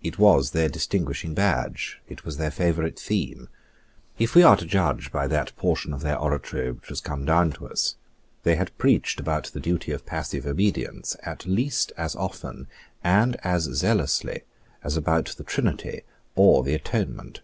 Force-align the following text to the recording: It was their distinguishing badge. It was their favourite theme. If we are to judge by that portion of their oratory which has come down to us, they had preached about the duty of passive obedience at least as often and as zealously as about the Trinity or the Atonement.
It 0.00 0.16
was 0.16 0.52
their 0.52 0.68
distinguishing 0.68 1.34
badge. 1.34 2.00
It 2.08 2.24
was 2.24 2.36
their 2.36 2.52
favourite 2.52 2.96
theme. 3.00 3.48
If 4.16 4.36
we 4.36 4.44
are 4.44 4.56
to 4.58 4.64
judge 4.64 5.10
by 5.10 5.26
that 5.26 5.56
portion 5.56 5.92
of 5.92 6.02
their 6.02 6.16
oratory 6.16 6.70
which 6.70 6.86
has 6.86 7.00
come 7.00 7.24
down 7.24 7.50
to 7.54 7.66
us, 7.66 7.96
they 8.44 8.54
had 8.54 8.78
preached 8.78 9.18
about 9.18 9.46
the 9.46 9.58
duty 9.58 9.90
of 9.90 10.06
passive 10.06 10.46
obedience 10.46 11.16
at 11.24 11.46
least 11.46 11.90
as 11.96 12.14
often 12.14 12.68
and 13.02 13.34
as 13.42 13.64
zealously 13.64 14.42
as 14.84 14.96
about 14.96 15.34
the 15.36 15.42
Trinity 15.42 16.02
or 16.36 16.62
the 16.62 16.74
Atonement. 16.74 17.40